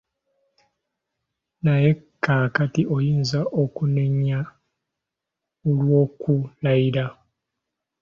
Naye 1.63 1.89
kaakati 2.23 2.81
oyinza 2.95 3.39
okunnenya 3.61 4.39
olw’okulayira? 5.69 7.05